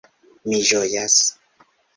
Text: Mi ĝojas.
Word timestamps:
Mi 0.53 0.61
ĝojas. 0.71 1.21